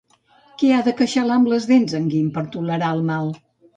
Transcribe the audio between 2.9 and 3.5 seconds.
el mal?